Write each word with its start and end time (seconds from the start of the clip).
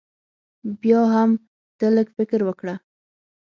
بيا 0.81 1.01
هم 1.13 1.31
تۀ 1.79 1.87
لږ 1.95 2.07
فکر 2.17 2.39
وکړه 2.47 2.75